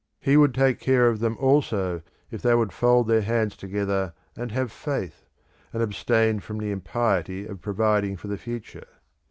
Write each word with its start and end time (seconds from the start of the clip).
He 0.19 0.35
would 0.35 0.55
take 0.55 0.79
care 0.79 1.07
of 1.09 1.19
them 1.19 1.37
also 1.37 2.01
if 2.31 2.41
they 2.41 2.55
would 2.55 2.73
fold 2.73 3.07
their 3.07 3.21
hands 3.21 3.55
together 3.55 4.15
and 4.35 4.51
have 4.51 4.71
faith, 4.71 5.27
and 5.71 5.83
abstain 5.83 6.39
from 6.39 6.57
the 6.57 6.71
impiety 6.71 7.45
of 7.45 7.61
providing 7.61 8.17
for 8.17 8.27
the 8.27 8.39
future. 8.39 8.87